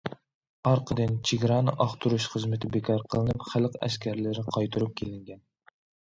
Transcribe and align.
ئارقىدىن 0.67 1.11
چېگرانى 1.31 1.73
ئاختۇرۇش 1.83 2.25
خىزمىتى 2.35 2.71
بىكار 2.75 3.03
قىلىنىپ، 3.11 3.45
خەلق 3.49 3.77
ئەسكەرلىرى 3.89 4.47
قايتۇرۇپ 4.57 4.97
كېلىنگەن. 5.03 5.39